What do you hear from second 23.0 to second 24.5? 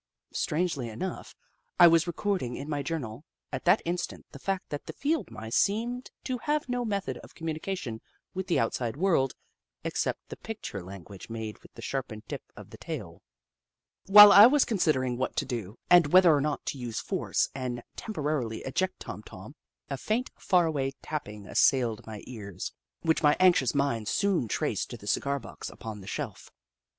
which my anxious mind soon